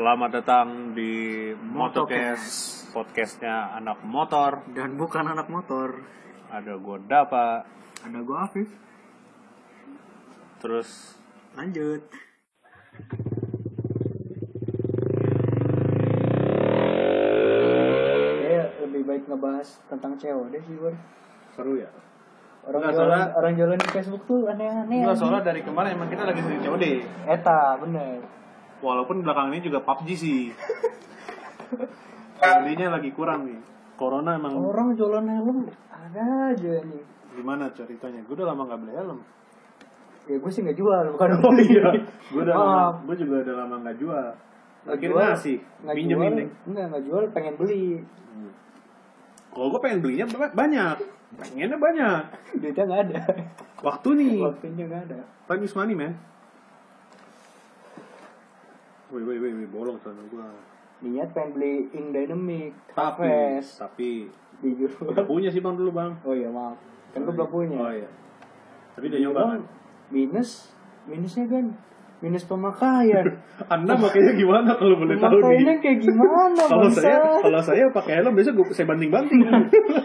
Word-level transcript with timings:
Selamat 0.00 0.32
datang 0.32 0.96
di 0.96 1.12
Motocast 1.60 2.88
Podcastnya 2.88 3.76
anak 3.76 4.00
motor. 4.00 4.64
Dan 4.72 4.96
bukan 4.96 5.28
anak 5.28 5.52
motor. 5.52 5.92
Ada 6.48 6.80
gue 6.80 7.04
Dapa. 7.04 7.68
Ada 8.08 8.18
gue 8.24 8.36
Afif. 8.40 8.68
Terus 10.56 11.20
Lanjut. 11.52 12.00
Kayak 17.40 18.68
lebih 18.84 19.02
baik 19.04 19.22
ngebahas 19.28 19.68
tentang 19.88 20.12
COD 20.16 20.54
sih 20.64 20.76
Bor 20.76 20.94
seru 21.52 21.76
ya? 21.76 21.90
Orang 22.60 22.80
Enggak, 22.84 22.92
jualan, 22.92 23.08
soalnya- 23.08 23.32
orang 23.36 23.52
jualan 23.56 23.78
di 23.80 23.88
Facebook 23.88 24.22
tuh 24.28 24.40
aneh-aneh 24.48 25.00
Enggak 25.00 25.16
soalnya 25.16 25.42
dari 25.44 25.60
kemarin 25.64 25.90
emang 25.96 26.08
kita 26.08 26.24
lagi 26.24 26.40
sering 26.44 26.60
COD 26.60 26.84
Eta 27.24 27.60
bener 27.80 28.39
Walaupun 28.80 29.20
belakang 29.20 29.52
ini 29.52 29.60
juga 29.60 29.84
PUBG 29.84 30.08
sih. 30.16 30.40
COD-nya 32.40 32.88
lagi 32.88 33.12
kurang 33.12 33.44
nih. 33.46 33.60
Corona 34.00 34.40
emang 34.40 34.56
Orang 34.56 34.96
jualan 34.96 35.28
helm 35.28 35.68
ada 35.92 36.56
aja 36.56 36.80
nih 36.80 37.04
gimana 37.34 37.70
ceritanya? 37.72 38.20
Gue 38.26 38.34
udah 38.36 38.48
lama 38.52 38.62
gak 38.66 38.80
beli 38.82 38.92
helm. 38.94 39.18
Ya 40.28 40.36
gue 40.36 40.50
sih 40.50 40.60
gak 40.62 40.76
jual 40.76 41.04
bukan 41.16 41.28
Gue 42.32 42.42
udah 42.44 42.54
lama, 42.54 42.84
gue 43.06 43.16
juga 43.16 43.34
udah 43.46 43.54
lama 43.64 43.74
gak 43.86 43.96
jual. 43.98 44.28
Akhirnya 44.80 45.36
sih, 45.36 45.60
Nggak 45.84 45.92
pinjem 45.92 46.16
jual, 46.16 46.32
ini. 46.32 46.44
Enggak, 46.64 46.84
nggak 46.88 47.02
jual 47.04 47.22
pengen 47.36 47.54
beli. 47.60 48.00
Kalau 49.52 49.66
gue 49.76 49.80
pengen 49.84 50.00
belinya 50.00 50.24
ba- 50.32 50.54
banyak. 50.56 50.96
Pengennya 51.36 51.76
banyak. 51.76 52.22
Duitnya 52.64 52.84
nggak 52.88 53.02
ada. 53.12 53.20
Waktu 53.84 54.08
nih. 54.16 54.36
Waktunya 54.40 54.84
nggak 54.88 55.02
ada. 55.12 55.20
Time 55.44 55.62
is 55.68 55.76
money 55.76 55.92
man 55.92 56.16
Wih 59.10 59.26
wih 59.26 59.38
wih, 59.42 59.66
bolong 59.74 59.98
sana 59.98 60.22
gua 60.30 60.46
Niat 61.02 61.34
pengen 61.34 61.56
beli 61.58 61.90
Ink 61.90 62.14
Dynamic 62.14 62.70
Tapi 62.94 63.26
Harvest 63.26 63.82
Tapi. 63.82 64.30
Dijual 64.62 65.10
Udah 65.10 65.24
punya 65.24 65.48
sih 65.50 65.64
bang 65.64 65.74
dulu 65.74 65.90
bang. 65.90 66.12
Oh 66.22 66.36
iya 66.36 66.52
maaf. 66.52 66.76
Kan 67.10 67.26
gue 67.26 67.32
belum 67.32 67.48
punya. 67.50 67.78
Oh 67.80 67.90
iya. 67.90 68.06
Tapi 68.94 69.04
udah 69.10 69.20
nyoba 69.24 69.40
kan 69.56 69.60
Minus 70.14 70.70
Minusnya 71.10 71.48
kan 71.50 71.64
Minus 72.20 72.44
pemakaian 72.44 73.26
Anda 73.74 73.96
makanya 73.96 74.32
gimana 74.36 74.70
kalau 74.76 74.94
boleh 75.00 75.16
tahu 75.18 75.38
nih? 75.42 75.80
Kayak 75.80 75.98
gimana 76.04 76.62
Kalau 76.68 76.88
saya 76.92 77.18
kalau 77.40 77.60
saya 77.64 77.84
pakai 77.90 78.20
helm 78.20 78.36
biasa 78.36 78.52
gua, 78.52 78.68
saya 78.70 78.86
banding-banding. 78.86 79.40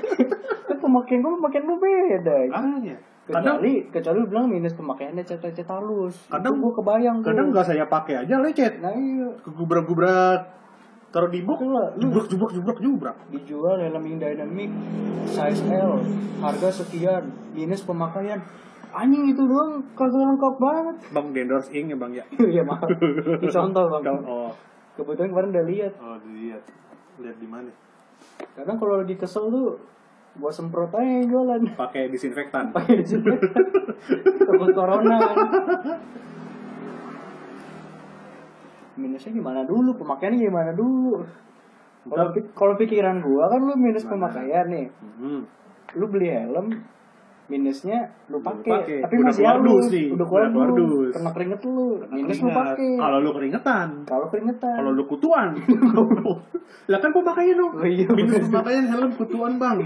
Kan 0.72 0.78
pemakaian 0.82 1.20
gue 1.22 1.32
pemakaian 1.38 1.64
lu 1.68 1.78
beda 1.78 2.36
Makanya 2.50 2.98
Kadang 3.26 3.58
Kecuali 3.58 3.74
Kecuali 3.90 4.18
lu 4.22 4.28
bilang 4.30 4.46
minus 4.46 4.74
pemakaiannya 4.78 5.24
cat-cat 5.26 5.66
halus. 5.66 6.16
Kadang- 6.30 6.62
gue 6.62 6.74
kebayang 6.78 7.18
kadang 7.26 7.50
nggak 7.50 7.66
saya 7.66 7.86
pakai 7.90 8.22
aja 8.22 8.38
lecet. 8.38 8.78
Nah 8.82 8.94
iya. 8.94 9.30
Kegubrak-gubrak 9.42 10.56
Taruh 11.16 11.32
di 11.32 11.48
box 11.48 11.64
Jubrak 11.96 12.28
jubrak 12.28 12.52
jubrak 12.52 12.78
jubrak 12.84 13.18
dijual 13.32 13.80
helm 13.80 14.04
Ink 14.04 14.20
Dynamic 14.20 14.68
size 15.32 15.64
L 15.72 16.04
harga 16.44 16.70
sekian 16.84 17.32
minus 17.56 17.88
pemakaian. 17.88 18.44
Anjing 18.92 19.32
itu 19.32 19.40
doang 19.48 19.80
kagak 19.96 20.24
lengkap 20.24 20.56
banget. 20.60 20.96
Bang 21.16 21.32
di 21.32 21.40
endorse 21.44 21.72
ing 21.72 21.88
ya 21.92 21.96
bang 21.96 22.12
ya? 22.20 22.26
Ya 22.60 22.64
maaf. 22.68 22.88
Contoh 23.48 23.86
bang. 23.96 24.04
Oh. 24.28 24.52
Kebetulan 25.00 25.32
kemarin 25.32 25.50
udah 25.56 25.66
lihat. 25.68 25.94
Oh 26.04 26.20
dilihat. 26.20 26.64
Lihat 27.24 27.38
di 27.40 27.48
mana? 27.48 27.72
Kadang 28.52 28.76
kalau 28.76 29.00
lagi 29.00 29.16
kesel 29.16 29.48
tuh 29.48 29.80
gua 30.36 30.52
semprot 30.52 30.92
aja 30.92 31.06
yang 31.06 31.28
jualan. 31.32 31.62
Pakai 31.80 32.12
disinfektan. 32.12 32.76
Pakai 32.76 33.02
di 33.02 33.06
sini 33.08 33.32
takut 34.46 34.72
corona 34.76 35.18
kan. 35.18 35.38
minusnya 38.96 39.32
gimana 39.36 39.62
dulu? 39.68 39.96
Pemakaiannya 40.00 40.40
gimana 40.40 40.72
dulu? 40.72 41.24
Kalau 42.56 42.74
pikiran 42.78 43.20
gua 43.24 43.50
kan 43.52 43.60
lu 43.64 43.74
minus 43.76 44.06
pemakaian 44.06 44.68
nih. 44.70 44.88
Hmm. 45.20 45.44
lu 45.96 46.12
beli 46.12 46.28
helm 46.28 46.76
minusnya 47.46 48.00
lu 48.26 48.42
pakai. 48.42 49.00
tapi 49.00 49.14
Udah 49.16 49.30
masih 49.30 49.44
halus 49.46 49.86
dus 49.86 49.88
nih. 49.92 50.06
udah 50.12 50.26
keluar 50.26 50.50
Udah 50.50 50.66
dus. 50.74 51.14
kena 51.14 51.30
keringet 51.30 51.62
lu. 51.62 52.02
Minus 52.10 52.38
lu 52.40 52.50
pakai. 52.50 52.90
Kalau 52.96 53.18
lu 53.20 53.30
keringetan. 53.32 53.88
Kalau 54.04 54.26
keringetan. 54.28 54.76
Kalau 54.76 54.92
lu 54.92 55.04
kutuan. 55.06 55.50
Lah 56.90 57.00
kan 57.00 57.12
pemakaian 57.12 57.56
dong 57.56 57.72
Oh 57.72 57.86
iya, 57.86 58.06
Minus 58.10 58.46
pemakaian 58.46 58.86
helm 58.86 59.10
kutuan 59.14 59.54
bang. 59.56 59.78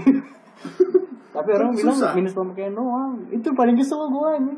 Tapi 1.30 1.48
orang 1.52 1.70
bilang 1.70 1.94
Susah. 1.94 2.12
minus 2.12 2.32
pemakaian 2.32 2.72
doang. 2.72 3.12
Itu 3.28 3.52
paling 3.52 3.76
kesel 3.76 4.08
gua 4.08 4.34
ini 4.34 4.54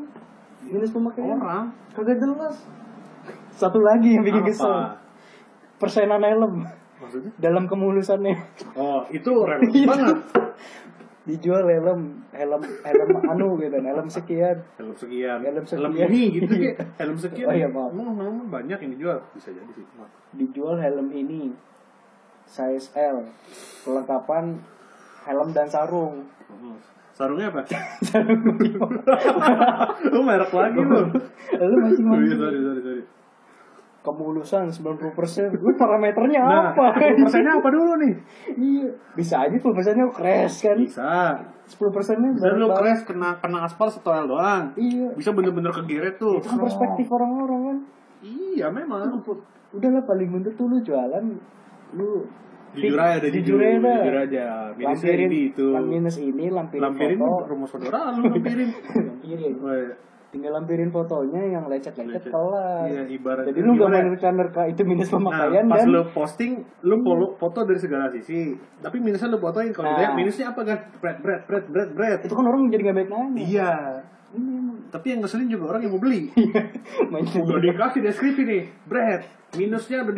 minus 0.63 0.89
pemakaian. 0.89 1.37
Orang. 1.37 1.65
Kagak 1.91 2.17
jelas. 2.17 2.55
Satu 3.51 3.79
lagi 3.79 4.09
yang 4.11 4.23
bikin 4.23 4.41
Apa? 4.41 4.49
kesel. 4.49 4.73
Persenan 5.77 6.19
helm. 6.19 6.63
Maksudnya? 6.95 7.31
dalam 7.35 7.67
kemulusannya. 7.67 8.31
Oh 8.73 9.03
itu 9.09 9.27
relatif 9.27 9.83
banget 9.91 10.17
dijual 11.23 11.63
helm 11.63 12.01
helm 12.29 12.61
helm 12.81 13.09
anu 13.31 13.55
gitu 13.55 13.77
helm 13.77 14.07
sekian 14.07 14.57
Helm 14.75 14.91
sekian 14.93 15.39
Helm 15.39 15.63
sekian. 15.63 16.07
ini 16.07 16.21
gitu 16.33 16.51
kayak 16.51 16.77
Helm 16.99 17.15
sekian 17.15 17.47
Oh 17.47 17.53
iya, 17.53 17.67
maaf. 17.67 17.89
Emang, 17.89 18.11
emang 18.13 18.49
banyak 18.49 18.75
yang 18.77 18.91
dijual 18.93 19.19
Bisa 19.31 19.49
jadi 19.49 19.71
sih 19.71 19.85
maaf. 19.95 20.11
dijual 20.31 20.75
helm 20.75 21.07
ini 21.09 21.55
size 22.43 22.91
L 22.93 23.23
kelengkapan 23.81 24.59
helm 25.23 25.49
dan 25.51 25.65
sarung 25.65 26.27
Hmm. 26.43 26.75
Sarungnya 27.11 27.49
apa? 27.49 27.61
Lu 30.09 30.21
merek 30.21 30.51
lagi 30.51 30.77
lu 30.77 31.01
lu 31.53 31.75
masih 31.79 32.03
Oh, 32.03 32.17
iya, 32.19 32.35
sorry, 32.35 32.59
sorry, 32.59 32.81
sorry. 32.81 33.03
Kemulusan 34.03 34.67
90% 34.67 35.15
persen. 35.15 35.47
Lu 35.55 35.71
parameternya 35.73 36.43
Nah, 36.43 36.63
apa? 36.69 36.91
10%-nya 36.93 37.57
apa 37.57 37.67
dulu 37.67 37.95
nih? 37.97 38.13
iya. 38.53 38.87
Bisa 39.15 39.41
aja 39.41 39.55
10 39.55 39.63
persennya 39.63 40.05
crash 40.11 40.59
kan? 40.61 40.75
Bisa. 40.75 41.39
10 41.63 41.87
persennya 41.89 42.29
Bisa 42.35 42.51
lu 42.51 42.67
crash 42.69 43.07
kena 43.07 43.39
kena 43.39 43.63
aspal 43.63 43.87
setoel 43.87 44.27
doang. 44.27 44.75
Iya. 44.75 45.15
Bisa 45.15 45.31
bener-bener 45.31 45.71
kegeret 45.71 46.19
tuh. 46.19 46.35
Itu 46.35 46.47
kan 46.47 46.59
perspektif 46.59 47.07
orang-orang 47.09 47.61
kan? 47.65 47.77
Iya 48.21 48.67
memang. 48.67 49.23
Udahlah 49.71 50.03
paling 50.03 50.29
bentuk 50.29 50.53
tuh 50.53 50.67
lu 50.67 50.77
jualan 50.79 51.23
lu 51.93 52.27
Jujur 52.73 52.97
aja 52.97 53.21
deh, 53.21 53.29
jujur 53.29 53.61
jujur, 53.61 53.85
aja. 53.85 54.01
jujur 54.01 54.15
aja. 54.17 54.45
Minusnya 54.73 55.13
lampirin. 55.13 55.29
ini 55.29 55.39
itu. 55.45 55.67
minus 55.77 56.17
ini 56.17 56.45
lampirin, 56.49 56.81
Lampirin 56.81 57.19
foto. 57.21 57.45
rumus 57.45 57.69
saudara 57.69 58.09
lu 58.11 58.25
lampirin. 58.25 58.69
Lampirin. 59.13 59.53
Oh. 59.61 59.93
Tinggal 60.33 60.49
lampirin 60.51 60.89
fotonya 60.89 61.41
yang 61.47 61.69
lecet-lecet 61.69 62.25
Lecet. 62.25 62.33
kelar 62.33 62.89
Iya, 62.89 63.05
ibarat- 63.07 63.45
jadi 63.45 63.59
lu 63.61 63.77
gak 63.77 63.85
main 63.87 64.05
nerka 64.09 64.61
itu 64.65 64.81
minus 64.81 65.07
Nah, 65.07 65.21
pemakaian 65.21 65.65
pas 65.69 65.77
dan 65.77 65.87
lu 65.87 66.01
posting, 66.09 66.51
lu 66.81 66.95
follow 66.99 67.37
foto 67.37 67.61
dari 67.61 67.77
segala 67.77 68.09
sisi. 68.09 68.57
Tapi 68.81 68.97
minusnya 68.97 69.29
lu 69.29 69.37
fotoin. 69.37 69.69
Kalau 69.69 69.93
Nah. 69.93 69.97
dia 70.01 70.09
minusnya 70.11 70.49
apa 70.49 70.65
kan? 70.65 70.79
Bread, 70.97 71.21
bread, 71.21 71.41
bread, 71.45 71.65
bread, 71.69 71.89
bread. 71.93 72.19
itu 72.19 72.33
kan 72.33 72.43
orang 72.43 72.65
jadi 72.67 72.81
gak 72.83 72.97
baik 72.97 73.09
nanya 73.09 73.39
Iya. 73.39 73.71
emang 74.33 74.73
Tapi 74.89 75.05
yang 75.07 75.19
ngeselin 75.21 75.45
juga 75.47 75.65
orang 75.67 75.81
yang 75.81 75.93
mau 75.93 76.01
beli. 76.01 76.33
main 77.13 77.25
Udah 77.25 77.59
dikasih 77.59 78.01
deskripsi 78.01 78.41
nih, 78.43 78.63
bread. 78.83 79.21
Minusnya 79.53 80.01
udah 80.01 80.13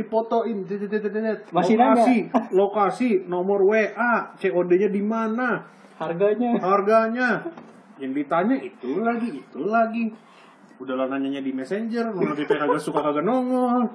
tet. 1.11 1.39
Masih 1.51 1.75
lokasi, 1.75 2.17
lokasi, 2.51 3.09
nomor 3.25 3.59
WA, 3.61 4.31
COD-nya 4.33 4.87
di 4.87 5.03
mana, 5.03 5.67
harganya 5.97 6.55
harganya. 6.57 7.29
Yang 7.95 8.11
ditanya 8.17 8.56
itu 8.57 8.91
lagi, 9.00 9.29
itu 9.35 9.59
lagi. 9.61 10.03
Udah 10.75 10.95
lah 10.95 11.07
nanyanya 11.07 11.39
di 11.39 11.50
messenger, 11.50 12.11
mau 12.11 12.25
lebih 12.25 12.44
kagak 12.45 12.75
suka 12.78 13.00
kagak 13.01 13.23
nongol. 13.23 13.88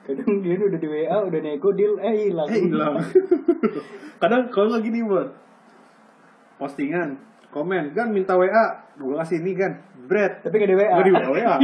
kadang 0.00 0.38
dia 0.38 0.54
udah 0.54 0.78
di 0.78 0.86
WA 0.86 1.18
udah 1.20 1.40
nego 1.42 1.74
deal 1.74 1.98
eh 1.98 2.30
hilang 2.30 2.46
Eh 2.46 2.62
hilang. 2.62 2.94
Kadang 4.22 4.46
kalau 4.48 4.70
nggak 4.70 4.86
gini 4.86 5.02
buat 5.02 5.28
postingan, 6.56 7.18
komen 7.50 7.90
kan 7.90 8.08
minta 8.08 8.32
WA, 8.32 8.64
gue 8.94 9.12
kasih 9.14 9.42
ini 9.42 9.52
kan, 9.52 9.72
bread. 10.06 10.40
tapi 10.40 10.56
gak 10.56 10.70
di 10.70 10.78
WA 10.78 10.94
Gue 10.94 11.04
di 11.10 11.12
WA, 11.12 11.54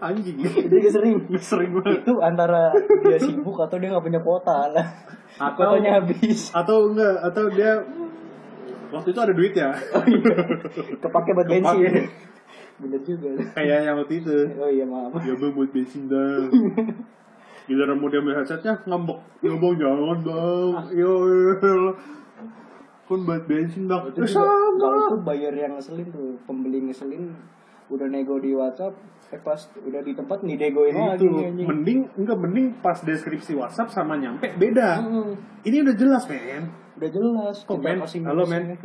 anjing. 0.00 0.36
jadi 0.40 0.88
sering 0.88 1.16
Sering 1.52 1.70
banget. 1.76 2.02
itu 2.02 2.12
antara 2.18 2.72
dia 3.04 3.18
sibuk 3.20 3.54
atau 3.56 3.76
dia 3.76 3.92
nggak 3.92 4.02
punya 4.02 4.20
kuota 4.20 4.72
lah 4.72 4.86
Atau- 5.36 5.78
habis 5.78 6.50
Atau 6.50 6.90
enggak, 6.90 7.16
atau 7.22 7.44
dia 7.48 7.72
waktu 8.92 9.08
itu 9.10 9.20
ada 9.20 9.32
duit 9.32 9.52
ya, 9.52 9.70
oh 9.72 10.04
iya 10.04 10.36
kepake 11.00 11.30
buat 11.32 11.48
bensin 11.48 11.76
Kepake. 11.80 12.02
bener 12.82 13.00
juga 13.00 13.28
kayak 13.54 13.78
yang 13.84 13.96
waktu 13.96 14.14
itu. 14.20 14.36
oh 14.58 14.68
iya 14.68 14.84
maaf 14.84 15.16
Ya 15.22 15.34
buat 15.38 15.70
bensin 15.70 16.08
dong. 16.08 16.50
Giliran 17.62 17.94
mau 17.94 18.10
diambil 18.10 18.42
headsetnya 18.42 18.74
ngambek. 18.84 19.18
Ya 19.38 19.54
bang 19.54 19.74
jangan 19.78 20.18
bang. 20.20 20.70
Ya 20.92 21.12
elah. 21.62 21.94
Kan 23.06 23.20
buat 23.22 23.44
bensin 23.46 23.86
bang. 23.86 24.02
itu 24.10 24.18
juga 24.18 24.50
kalau 24.76 24.98
sama. 24.98 25.06
itu 25.06 25.16
bayar 25.22 25.52
yang 25.54 25.72
ngeselin 25.78 26.08
tuh 26.10 26.34
pembeli 26.42 26.78
ngeselin 26.84 27.30
udah 27.86 28.08
nego 28.08 28.40
di 28.40 28.56
WhatsApp 28.56 28.96
eh 29.30 29.40
pas 29.40 29.56
udah 29.78 30.00
di 30.00 30.12
tempat 30.12 30.44
nih 30.44 30.56
degoin 30.56 30.92
lagi 30.92 31.24
itu 31.24 31.64
mending 31.64 32.04
enggak 32.16 32.36
mending 32.36 32.66
pas 32.80 32.96
deskripsi 32.98 33.52
WhatsApp 33.54 33.88
sama 33.88 34.16
nyampe 34.16 34.48
beda. 34.56 35.00
Mm, 35.00 35.32
Ini 35.62 35.76
udah 35.84 35.94
jelas 35.94 36.24
men. 36.26 36.68
Udah 36.92 37.08
jelas 37.08 37.56
Oh, 37.66 37.76
men. 37.76 37.98
Halo, 38.00 38.44
minusnya. 38.44 38.76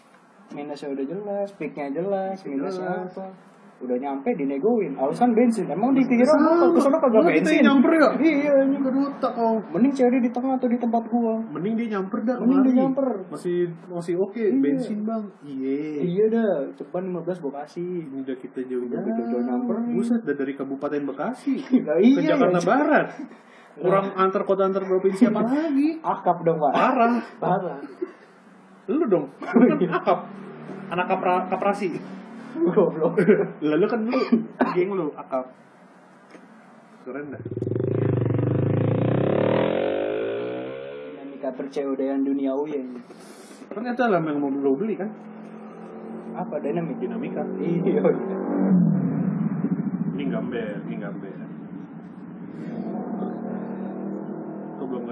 minusnya 0.56 0.88
udah 0.90 1.04
jelas 1.06 1.48
picknya 1.54 1.92
jelas 1.92 2.40
minusnya 2.40 3.04
apa 3.04 3.28
udah 3.78 3.94
nyampe 3.94 4.34
dinegoin 4.34 4.90
alasan 4.96 5.30
bensin 5.30 5.68
emang 5.68 5.92
dikira 5.92 6.26
Sama. 6.26 6.50
mau 6.56 6.74
ke 6.74 6.80
sana 6.80 6.98
kagak 6.98 7.22
bensin 7.22 7.62
nyamper 7.62 7.92
ya? 7.94 8.08
iya. 8.18 8.52
Kedua 8.66 9.06
tak 9.20 9.36
kau. 9.36 9.54
mending 9.70 9.92
cari 9.92 10.18
di 10.18 10.30
tengah 10.32 10.56
atau 10.56 10.66
di 10.66 10.74
tempat 10.74 11.02
gua 11.06 11.38
Mending 11.48 11.74
dia 11.76 11.94
nyamper 11.94 12.18
dah 12.24 12.36
Mending 12.40 12.60
dia 12.64 12.74
nyamper. 12.80 13.08
Masih 13.28 13.58
masih 13.86 14.18
oke 14.18 14.34
Iya. 14.40 14.58
bensin 14.58 14.98
bang. 15.04 15.22
Iya. 15.44 15.78
iya 16.00 16.24
dah 16.26 16.50
cepat 16.74 17.06
15 17.06 17.38
gua 17.38 17.52
kasih 17.62 17.92
Ini 18.02 18.18
udah 18.18 18.36
kita 18.36 18.60
jauh 18.64 18.82
Udah 18.82 18.98
jauh-jauh 19.04 19.44
nyamperin. 19.44 19.94
Buset, 19.94 20.20
udah 20.24 20.34
dari 20.34 20.52
Kabupaten 20.54 21.02
Bekasi 21.04 21.54
Lah 21.86 21.96
ke 21.96 22.02
iya 22.02 22.34
Jakarta. 22.34 22.58
Barat. 22.64 23.06
Kurang 23.78 24.06
antar 24.18 24.42
kota 24.42 24.66
antar 24.66 24.82
provinsi 24.82 25.30
apa 25.30 25.46
lagi? 25.46 26.02
akap 26.02 26.42
dong 26.42 26.58
pak 26.58 26.72
Parah. 26.74 27.14
parah 27.38 27.80
Lu 28.88 29.04
dong. 29.04 29.28
Lu 29.36 29.64
kan 29.68 29.78
akap. 30.00 30.18
Anak 30.88 31.06
kapra, 31.06 31.44
kaprasi. 31.52 31.92
goblok 32.58 33.20
Lalu 33.60 33.86
kan 33.86 34.00
lu 34.08 34.18
geng 34.74 34.90
lu 34.96 35.12
akap. 35.14 35.46
Keren 37.04 37.32
dah. 37.32 37.42
dinamika 41.38 41.50
perceodean 41.54 42.26
duniawi 42.26 42.68
ya 42.74 42.80
ini. 42.82 43.00
Ternyata 43.68 44.10
lah 44.10 44.18
yang 44.24 44.40
mau 44.42 44.50
lu 44.50 44.74
beli 44.74 44.98
kan 44.98 45.12
apa 46.34 46.58
dinamik 46.58 46.98
dinamika. 46.98 47.46
iya 47.62 48.02
Ini 50.18 50.24
gambar, 50.34 50.82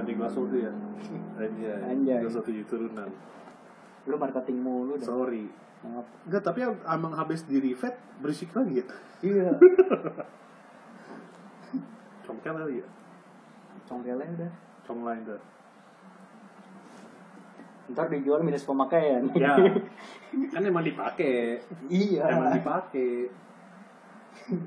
ganti 0.06 0.14
gelas 0.14 0.32
tuh 0.32 0.46
ya? 0.54 0.70
Anjay. 1.42 1.78
Anjay. 1.84 2.18
Gelas 2.22 2.38
tujuh 2.40 2.62
turunan. 2.64 3.10
lu 4.06 4.14
marketing 4.14 4.62
mulu 4.62 4.94
dah 4.94 5.02
Sorry. 5.04 5.50
Maaf. 5.82 6.06
Enggak, 6.22 6.42
tapi 6.42 6.62
emang 6.62 7.10
habis 7.12 7.42
di 7.42 7.58
revet 7.58 7.90
berisik 8.16 8.54
lagi 8.54 8.78
ya. 8.78 8.86
iya 9.20 9.50
Congkel 12.22 12.54
kali 12.54 12.74
ya. 12.78 12.86
congkelnya 13.82 14.30
udah 14.32 14.52
Cong 14.82 15.02
lain 15.02 15.22
dah. 15.24 15.42
ntar 17.86 18.06
dijual 18.06 18.42
minus 18.42 18.62
pemakaian 18.62 19.26
Ya. 19.32 19.54
kan 20.54 20.62
emang 20.62 20.82
dipakai. 20.82 21.58
iya 21.86 22.22
Emang 22.28 22.50
dipakai. 22.52 23.30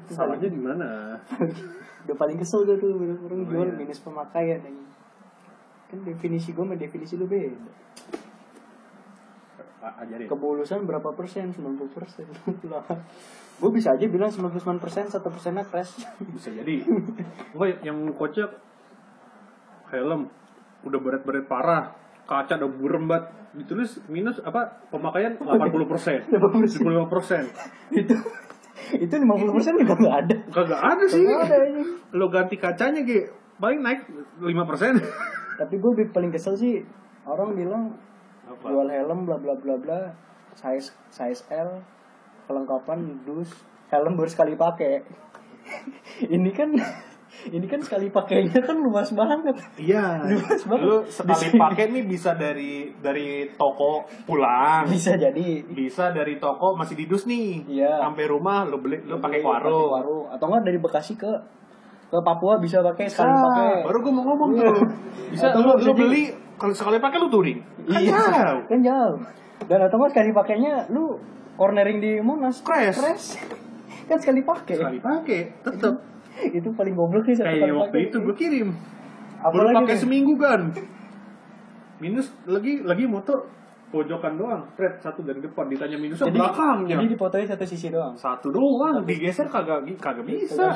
Salahnya 0.08 0.48
di 0.48 0.60
mana? 0.60 1.16
udah 2.00 2.16
paling 2.16 2.36
kesel 2.36 2.64
gue 2.64 2.76
tuh 2.76 2.96
orang 3.22 3.40
Oh, 3.40 3.46
jual 3.46 3.68
iya. 3.68 3.76
minus 3.76 4.00
pemakaian 4.00 4.60
kan 5.90 6.00
definisi 6.06 6.54
gue 6.54 6.62
sama 6.62 6.78
definisi 6.78 7.18
lu 7.18 7.26
beda 7.26 7.58
ajarin. 10.00 10.28
kebulusan 10.30 10.86
berapa 10.86 11.10
persen 11.18 11.50
90 11.52 11.96
persen 11.96 12.30
lah 12.70 12.86
gue 13.60 13.72
bisa 13.76 13.92
aja 13.92 14.06
bilang 14.08 14.32
99 14.32 14.80
persen 14.80 15.04
satu 15.12 15.28
persennya 15.28 15.68
crash 15.68 16.00
Bisa 16.32 16.48
jadi. 16.56 16.80
Enggak, 17.52 17.84
yang 17.84 18.08
kocak 18.16 18.56
helm 19.92 20.32
udah 20.88 21.00
berat-berat 21.04 21.44
parah, 21.52 21.92
kaca 22.24 22.56
udah 22.56 22.72
burem 22.72 23.12
banget. 23.12 23.36
Ditulis 23.50 24.00
minus 24.08 24.40
apa 24.46 24.80
pemakaian 24.94 25.36
80 25.36 25.92
persen, 25.92 26.24
75 26.32 27.12
persen. 27.12 27.44
itu 27.92 28.16
itu 28.96 29.14
50 29.14 29.28
persen 29.54 29.74
juga 29.76 29.96
nggak 30.00 30.16
ada 30.24 30.36
Kagak 30.50 30.82
ada 30.82 31.04
sih. 31.06 31.22
Nggak 31.22 31.42
ada 31.46 31.58
ini 31.68 31.82
Lo 32.16 32.32
ganti 32.32 32.56
kacanya 32.56 33.04
Ge, 33.04 33.28
paling 33.60 33.84
naik 33.84 34.08
5 34.40 34.70
persen. 34.70 34.94
Tapi 35.60 35.76
gue 35.76 36.08
paling 36.16 36.32
kesel 36.32 36.56
sih 36.56 36.80
orang 37.28 37.52
bilang 37.52 37.92
Apa? 38.48 38.72
jual 38.72 38.88
helm 38.88 39.28
bla 39.28 39.36
bla 39.36 39.54
bla 39.60 39.76
bla 39.76 40.00
size 40.56 40.96
size 41.12 41.44
L 41.52 41.84
kelengkapan 42.48 43.28
dus 43.28 43.52
helm 43.92 44.16
baru 44.16 44.32
sekali 44.32 44.56
pakai 44.56 45.04
ini 46.36 46.50
kan 46.56 46.72
ini 47.56 47.66
kan 47.70 47.80
sekali 47.80 48.10
pakainya 48.10 48.60
kan 48.60 48.76
luas 48.82 49.14
banget 49.14 49.54
Iya. 49.78 50.20
Luas 50.34 50.62
banget. 50.66 50.86
Lu 50.86 50.98
sekali 51.08 51.48
pakai 51.56 51.86
nih 51.94 52.04
bisa 52.10 52.36
dari 52.36 52.92
dari 53.00 53.54
toko 53.56 54.04
pulang. 54.26 54.90
bisa 54.90 55.16
jadi 55.16 55.64
Bisa 55.70 56.12
dari 56.12 56.42
toko 56.42 56.76
masih 56.76 56.98
di 56.98 57.06
dus 57.06 57.30
nih. 57.30 57.64
Iya. 57.70 58.02
Sampai 58.02 58.26
rumah 58.28 58.66
lu 58.66 58.82
beli 58.82 59.00
lu 59.06 59.22
pakai 59.22 59.46
warung 59.46 60.28
atau 60.28 60.46
enggak 60.52 60.64
dari 60.68 60.80
Bekasi 60.82 61.16
ke 61.16 61.32
ke 62.10 62.18
Papua 62.20 62.58
bisa 62.58 62.82
pakai 62.82 63.06
sekali 63.06 63.30
pakai 63.30 63.86
Baru 63.86 63.98
gue 64.02 64.10
mau 64.12 64.26
ngomong 64.26 64.50
Iya. 64.52 64.66
tuh. 64.66 64.82
Bisa 65.30 65.46
Atau 65.54 65.62
lu, 65.62 65.72
lu 65.78 65.92
beli 65.94 66.24
kalau 66.56 66.74
sekali 66.74 66.98
pakai 66.98 67.18
lu 67.18 67.30
touring. 67.30 67.60
Kan 67.86 68.02
iya 68.02 68.18
jauh. 68.20 68.62
kan 68.66 68.80
jauh 68.82 69.16
dan 69.62 69.80
atau 69.82 69.96
enggak 69.96 70.12
sekali 70.12 70.30
pakainya 70.32 70.74
lu 70.90 71.20
cornering 71.54 72.00
di 72.00 72.18
Monas 72.20 72.60
Crash. 72.60 72.96
crash 72.96 73.28
kan 74.06 74.18
sekali 74.18 74.42
pakai 74.42 74.74
Sekali 74.74 74.98
pakai 74.98 75.42
tetep 75.62 75.94
itu 76.40 76.70
paling 76.72 76.96
goblok 76.96 77.28
sih 77.28 77.36
satu 77.36 77.46
kayak 77.46 77.70
waktu 77.70 77.92
pakai. 77.92 78.08
itu 78.08 78.18
gue 78.18 78.36
kirim. 78.36 78.70
Apa 79.40 79.52
Baru 79.52 79.66
lagi 79.68 79.78
pakai 79.84 79.98
seminggu 79.98 80.34
kan. 80.36 80.62
Minus 82.00 82.32
lagi 82.44 82.80
lagi 82.82 83.04
motor 83.06 83.44
pojokan 83.90 84.34
doang. 84.34 84.64
Fred 84.74 84.98
satu 84.98 85.20
dari 85.20 85.38
depan 85.38 85.68
ditanya 85.68 85.96
minusnya 85.96 86.26
jadi 86.26 86.40
belakangnya. 86.40 86.96
jadi 86.96 87.06
dipotoin 87.12 87.46
satu 87.46 87.66
sisi 87.66 87.88
doang 87.90 88.16
Satu 88.16 88.50
doang 88.50 89.04
digeser 89.04 89.46
kagak 89.46 89.84
kagak 89.98 90.24
bisa. 90.24 90.74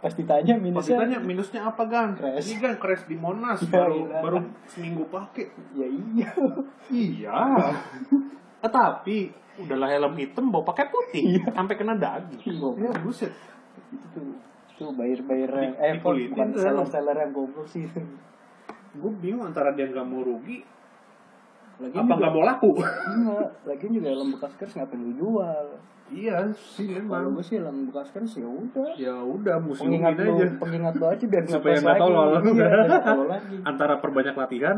Pas 0.00 0.08
ditanya 0.10 0.54
Pas 0.54 0.62
minusnya 0.62 0.96
ditanya 0.96 1.18
minusnya 1.20 1.60
apa 1.62 1.82
gang? 1.84 2.10
Crash. 2.14 2.46
Ini 2.46 2.54
gang 2.56 2.76
crash 2.76 3.04
di 3.04 3.14
Monas 3.14 3.60
Ya 3.60 3.68
baru 3.70 3.96
ilah. 4.02 4.20
baru 4.20 4.38
seminggu 4.66 5.04
pakai. 5.06 5.52
ya 5.72 5.86
iya 5.86 6.30
Iya. 6.88 7.38
Tetapi 8.62 9.16
udahlah 9.60 9.88
helm 9.88 10.16
hitam 10.16 10.48
bawa 10.48 10.64
pakai 10.66 10.88
putih 10.88 11.44
sampai 11.46 11.74
kena 11.74 11.94
daging. 11.94 12.56
Goblok. 12.56 12.80
Ya 12.80 12.92
buset. 12.98 13.32
itu 13.90 14.22
itu 14.70 14.84
bayar 14.90 15.20
bayar 15.22 15.50
Di- 15.52 15.76
eh 15.78 15.94
bukan 15.98 16.46
tuh. 16.50 16.58
seller 16.58 16.86
seller 16.86 17.16
yang 17.18 17.32
goblok 17.32 17.66
sih 17.66 17.84
Gue 18.90 19.12
bingung 19.14 19.44
antara 19.44 19.70
dia 19.70 19.84
nggak 19.84 20.02
mau 20.02 20.20
rugi 20.20 20.64
lagi 21.80 21.96
apa 21.96 22.12
nggak 22.12 22.32
mau 22.32 22.44
laku. 22.44 22.70
enggak 23.08 23.48
lagi 23.64 23.84
juga 23.88 24.08
helm 24.10 24.28
bekas 24.34 24.52
kers 24.54 24.72
ngapain 24.74 25.00
lu 25.00 25.12
jual 25.16 25.66
iya 26.10 26.36
sih 26.52 26.90
kalau 26.90 27.30
memang. 27.30 27.38
gue 27.38 27.44
sih 27.44 27.56
helm 27.56 27.88
bekas 27.88 28.08
kers 28.10 28.32
ya 28.36 28.44
udah 28.44 28.88
Ya 28.94 29.14
udah 29.16 29.56
museumin 29.58 30.02
pengingat 30.02 30.14
lu 30.18 30.32
aja. 30.34 30.46
pengingat 30.58 30.94
lu 30.94 31.06
aja 31.06 31.24
biar 31.24 31.42
Supaya 31.46 31.76
nggak 31.76 31.96
tolol. 31.96 32.28
iya, 32.28 32.68
nggak 32.84 33.04
tolol 33.08 33.26
lagi 33.26 33.54
Antara 33.62 33.94
perbanyak 33.96 34.34
latihan 34.34 34.76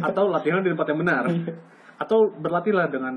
atau 0.00 0.24
latihan 0.26 0.60
di 0.60 0.70
tempat 0.70 0.86
yang 0.88 1.00
benar. 1.00 1.24
Atau 1.96 2.18
berlatihlah 2.34 2.88
dengan 2.88 3.14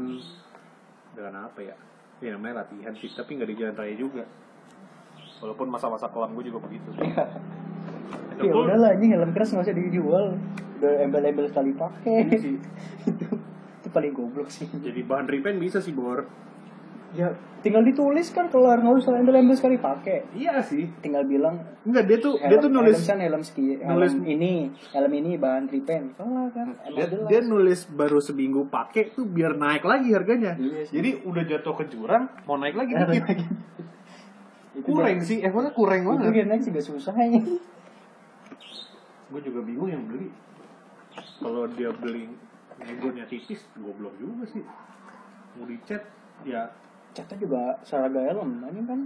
dengan 1.13 1.33
apa 1.45 1.59
ya? 1.61 1.75
Ya 2.19 2.33
namanya 2.33 2.63
latihan 2.63 2.91
sih, 2.91 3.07
tapi 3.09 3.35
nggak 3.35 3.47
di 3.47 3.55
jalan 3.55 3.75
raya 3.75 3.95
juga. 3.95 4.23
Walaupun 5.39 5.67
masa-masa 5.67 6.07
kelam 6.07 6.33
gue 6.33 6.43
juga 6.43 6.59
begitu. 6.59 6.89
Iya. 6.97 7.23
Itu 8.33 8.43
ya 8.43 8.53
udahlah 8.55 8.91
ini 8.97 9.11
helm 9.11 9.31
keras 9.31 9.53
nggak 9.53 9.63
usah 9.63 9.75
dijual 9.77 10.25
embel-embel 10.85 11.45
sekali 11.45 11.71
pakai 11.71 12.17
Iya 12.25 12.37
sih. 12.37 12.55
itu 13.05 13.27
itu 13.79 13.87
paling 13.89 14.11
goblok 14.11 14.47
sih 14.47 14.65
Jadi 14.65 15.01
bahan 15.01 15.25
repaint 15.25 15.57
bisa 15.57 15.77
sih 15.77 15.91
Bor. 15.91 16.23
ya 17.13 17.29
tinggal 17.59 17.79
ditulis 17.79 18.27
kan 18.27 18.49
kelar 18.49 18.75
nggak 18.75 18.95
usah 18.97 19.13
embel-embel 19.13 19.53
sekali 19.53 19.77
pakai 19.77 20.25
Iya 20.31 20.59
sih. 20.59 20.89
tinggal 20.97 21.23
bilang 21.23 21.61
Enggak 21.83 22.03
dia 22.05 22.17
tuh 22.17 22.35
helm, 22.35 22.49
dia 22.49 22.57
tuh 22.57 22.69
nulis 22.69 22.97
helm 22.97 23.05
kan 23.05 23.19
helm 23.21 23.41
ski 23.41 23.65
helm 23.77 23.93
nulis- 23.93 24.17
ini 24.19 24.53
helm 24.89 25.13
ini 25.13 25.31
bahan 25.35 25.63
repaint 25.67 26.11
kelar 26.13 26.49
kan 26.49 26.67
emang 26.81 26.95
dia, 26.95 27.05
jelas 27.07 27.27
dia 27.27 27.39
nulis 27.43 27.79
baru 27.87 28.17
seminggu 28.17 28.65
pakai 28.67 29.11
tuh 29.11 29.23
biar 29.25 29.53
naik 29.53 29.83
lagi 29.83 30.09
harganya. 30.09 30.55
Iya 30.55 30.81
sih. 30.83 30.93
Jadi 30.95 31.09
udah 31.23 31.43
jatuh 31.45 31.73
ke 31.75 31.85
jurang 31.87 32.25
mau 32.43 32.55
naik 32.55 32.73
lagi 32.73 32.91
Naik 32.91 33.21
lagi. 33.21 33.45
itu 34.73 34.89
Kurang 34.89 35.21
sih, 35.21 35.37
eh 35.37 35.47
maksudnya 35.47 35.69
kurang 35.71 36.01
itu 36.01 36.09
banget. 36.09 36.33
biar 36.33 36.47
naik 36.47 36.63
juga 36.65 36.81
susah 36.81 37.13
ya 37.13 37.39
Gue 39.29 39.39
juga 39.39 39.61
bingung 39.61 39.85
yang 39.87 40.01
beli. 40.03 40.33
Kalau 41.43 41.67
dia 41.69 41.91
beli 41.91 42.31
negonya 42.79 43.27
tipis, 43.27 43.67
goblok 43.75 44.15
juga 44.15 44.47
sih. 44.47 44.63
Mau 45.53 45.67
dicat, 45.67 46.01
ya 46.41 46.71
catnya 47.13 47.37
juga 47.37 47.61
seragam 47.83 48.25
helm 48.25 48.51
ini 48.65 48.81
kan 48.83 48.99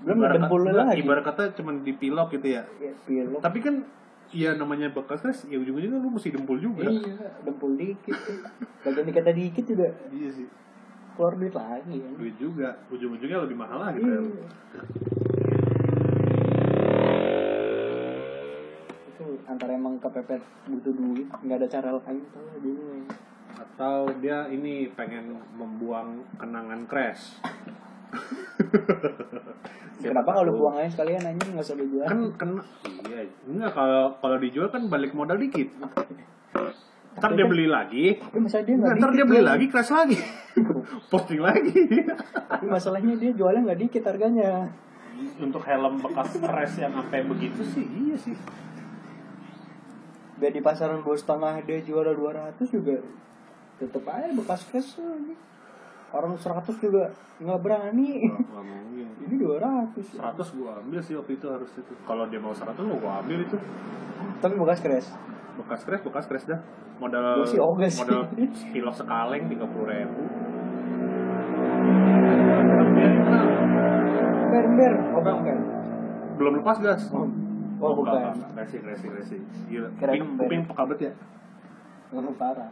belum 0.00 0.16
ibarat 0.18 0.36
kata- 0.38 0.84
lagi 0.84 1.00
Ibarat 1.00 1.24
kata 1.24 1.42
cuma 1.54 1.70
dipilok 1.78 2.28
gitu 2.30 2.48
ya. 2.50 2.62
ya, 2.76 2.92
pilok 3.04 3.40
Tapi 3.40 3.58
kan 3.58 3.74
ya 4.28 4.52
namanya 4.52 4.88
bekas 4.88 5.24
ya 5.44 5.56
ujung-ujungnya 5.56 5.96
lu 5.96 6.12
mesti 6.12 6.28
dempul 6.30 6.56
juga. 6.56 6.84
Iya, 6.84 7.40
dempul 7.40 7.72
dikit. 7.74 8.16
Bagian 8.80 9.06
dikata 9.06 9.32
dikit 9.32 9.64
juga 9.64 9.88
Iya 10.08 10.30
sih. 10.30 10.48
keluar 11.16 11.36
duit 11.36 11.52
lagi 11.52 11.96
kan. 11.96 12.12
Duit 12.16 12.36
juga, 12.36 12.68
ujung-ujungnya 12.88 13.38
lebih 13.40 13.56
mahal 13.56 13.78
lagi. 13.82 13.98
Iya. 13.98 14.20
Pel. 14.20 14.84
Itu 19.10 19.24
antara 19.50 19.74
emang 19.74 19.98
kepepet 19.98 20.38
butuh 20.70 20.94
duit, 20.94 21.26
nggak 21.26 21.58
ada 21.58 21.66
cara 21.66 21.90
lain 21.90 22.22
tuh 22.30 22.46
bingung. 22.62 23.02
Atau 23.58 24.14
dia 24.22 24.46
ini 24.46 24.86
pengen 24.94 25.42
membuang 25.58 26.22
kenangan 26.38 26.86
crash. 26.86 27.42
Kenapa 30.00 30.32
kalau 30.32 30.56
buang 30.56 30.80
aja 30.80 30.88
sekalian 30.96 31.20
anjing 31.20 31.52
nggak 31.52 31.66
usah 31.66 31.76
dijual? 31.76 32.08
kan 32.08 32.20
kena 32.40 32.62
iya 33.04 33.28
enggak 33.44 33.76
kalau 33.76 34.16
kalau 34.16 34.40
dijual 34.40 34.72
kan 34.72 34.88
balik 34.88 35.12
modal 35.12 35.36
dikit 35.36 35.68
Ntar 37.20 37.36
dia 37.36 37.44
beli 37.44 37.66
lagi. 37.68 38.16
Dia 38.16 38.40
nggak 38.78 38.96
Ntar 38.96 39.10
dia 39.12 39.26
beli 39.28 39.42
lagi, 39.44 39.66
crash 39.68 39.92
lagi. 39.92 40.16
Posting 41.12 41.42
lagi. 41.42 41.74
Tapi 42.48 42.64
masalahnya 42.64 43.18
dia 43.18 43.34
jualnya 43.36 43.66
nggak 43.66 43.80
dikit 43.82 44.08
harganya. 44.08 44.70
Untuk 45.36 45.60
helm 45.68 46.00
bekas 46.00 46.40
crash 46.40 46.80
yang 46.80 46.96
sampai 46.96 47.20
begitu 47.28 47.60
sih, 47.60 47.84
iya 47.84 48.16
sih. 48.16 48.32
Biar 50.40 50.56
di 50.56 50.64
pasaran 50.64 51.04
dua 51.04 51.12
setengah 51.12 51.60
dia 51.68 51.84
jual 51.84 52.00
200 52.00 52.56
juga 52.64 52.96
tetep 53.76 54.04
aja 54.08 54.32
bekas 54.32 54.64
cash 54.72 54.96
lagi. 54.96 55.36
Orang 56.16 56.32
100 56.32 56.64
juga 56.80 57.12
nggak 57.44 57.60
berani. 57.60 58.24
Nggak 58.24 58.64
mungkin. 58.64 59.06
Ini 59.20 59.36
200. 59.36 60.16
100 60.16 60.56
gua 60.56 60.80
ambil 60.80 61.00
sih 61.04 61.12
waktu 61.12 61.36
itu 61.36 61.44
harus 61.44 61.68
itu. 61.76 61.92
Kalau 62.08 62.24
dia 62.32 62.40
mau 62.40 62.56
100 62.56 62.72
lo 62.72 62.96
gua 62.96 63.20
ambil 63.20 63.44
itu. 63.44 63.60
Tapi 64.40 64.56
bekas 64.56 64.80
crash. 64.80 65.12
Bekas 65.60 65.84
crash, 65.84 66.02
bekas 66.08 66.24
crash 66.24 66.48
dah. 66.48 66.60
Modal 66.96 67.44
sih 67.44 67.60
modal 67.60 68.32
pilok 68.72 68.96
sekaleng 68.96 69.44
30 69.44 69.60
ribu. 69.92 70.22
Ber 74.50 74.64
ber. 74.72 74.92
Oh 75.12 75.20
bukan. 75.20 75.58
Belum 76.40 76.52
lepas 76.64 76.80
gas. 76.80 77.12
Oh, 77.12 77.28
oh 77.80 77.92
bukan. 77.96 78.36
Racing, 78.56 78.82
racing, 78.84 79.10
racing. 79.16 79.42
Gila. 79.68 79.88
Kira 79.96 80.12
Kuping, 80.12 80.22
ember. 80.24 80.44
kuping 80.46 80.62
peka 80.68 80.82
banget 80.86 81.00
ya. 81.00 81.12
Nggak 82.12 82.36
parah. 82.36 82.70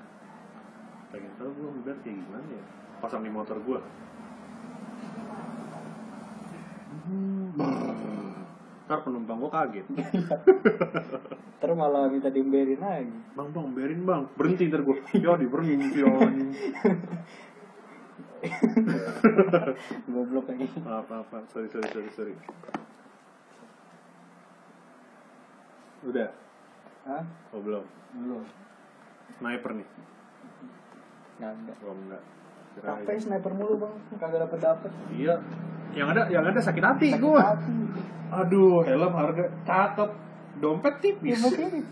Pengen 1.08 1.30
tau 1.40 1.48
gua 1.56 1.68
ember 1.72 1.96
kayak 2.04 2.16
gimana 2.20 2.48
ya. 2.52 2.64
Pasang 3.00 3.22
di 3.24 3.30
motor 3.32 3.56
gua. 3.64 3.80
Ntar 8.88 8.98
penumpang 9.04 9.38
gua 9.40 9.50
kaget. 9.52 9.86
Terus 11.60 11.74
malah 11.74 12.06
minta 12.06 12.30
diemberin 12.30 12.78
lagi. 12.78 13.10
Bang, 13.34 13.50
bang, 13.50 13.66
berin 13.74 14.00
bang. 14.06 14.22
Berhenti 14.38 14.68
ntar 14.70 14.82
gua. 14.86 14.96
Ya, 15.16 15.34
di 15.36 15.46
berhenti. 15.48 15.98
Goblok 20.12 20.46
lagi. 20.46 20.70
Maaf, 20.86 21.10
maaf, 21.10 21.26
maaf. 21.32 21.44
Sorry, 21.50 21.68
sorry, 21.68 21.88
sorry, 21.90 22.10
sorry. 22.14 22.34
Udah? 26.00 26.28
Hah? 27.04 27.24
Oh, 27.50 27.60
belum? 27.60 27.84
Belum. 28.14 28.42
Sniper 29.34 29.70
nih? 29.74 29.88
Nggak 31.38 31.50
ada. 31.52 31.72
Belum, 31.78 31.98
enggak. 32.06 32.22
Capek 32.78 33.18
sniper 33.18 33.52
mulu 33.52 33.74
bang, 33.76 33.94
kagak 34.14 34.40
dapet 34.46 34.58
dapet. 34.60 34.90
Iya. 35.10 35.34
Yang 35.90 36.08
ada, 36.14 36.22
yang 36.30 36.44
ada 36.44 36.60
sakit 36.60 36.84
hati 36.84 37.08
gua. 37.16 37.58
Aduh, 38.30 38.84
helm 38.84 39.12
harga 39.12 39.50
cakep. 39.64 40.10
Dompet 40.58 40.90
Ya 40.90 41.00
tipis. 41.00 41.38
mungkin 41.38 41.70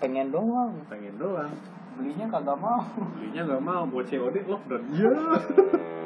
Pengen 0.00 0.28
doang, 0.30 0.70
Pengen 0.86 1.14
doang. 1.18 1.50
belinya 1.94 2.26
kagak 2.28 2.58
mau. 2.58 2.82
Belinya 3.14 3.42
nggak 3.44 3.62
mau 3.62 3.82
buat 3.86 4.06
COD 4.06 4.36
lockdown. 4.44 4.82
Iya. 4.90 5.10